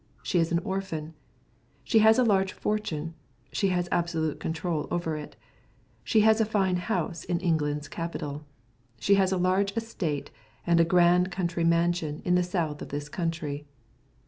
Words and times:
She 0.23 0.39
is 0.39 0.51
an 0.51 0.57
orphan. 0.65 1.13
She 1.83 1.99
has 1.99 2.17
a 2.17 2.23
large 2.23 2.53
fortune. 2.53 3.13
She 3.51 3.67
has 3.67 3.87
absolute 3.91 4.39
control 4.39 4.87
over 4.89 5.15
it. 5.15 5.35
She 6.03 6.21
has 6.21 6.41
a 6.41 6.43
fine 6.43 6.77
house 6.77 7.23
in 7.23 7.39
England's 7.39 7.87
capital. 7.87 8.43
She 8.99 9.13
has 9.21 9.31
a 9.31 9.37
large 9.37 9.77
estate 9.77 10.31
and 10.65 10.79
a 10.79 10.85
grand 10.85 11.31
country 11.31 11.63
mansion 11.63 12.23
in 12.25 12.33
the 12.33 12.41
south 12.41 12.81
of 12.81 12.89
this 12.89 13.09
country. 13.09 13.67